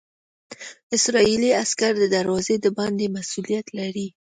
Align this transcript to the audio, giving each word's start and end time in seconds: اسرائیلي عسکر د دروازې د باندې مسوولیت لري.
اسرائیلي 0.95 1.51
عسکر 1.63 1.93
د 1.99 2.05
دروازې 2.15 2.55
د 2.61 2.67
باندې 2.77 3.11
مسوولیت 3.15 3.67
لري. 3.79 4.07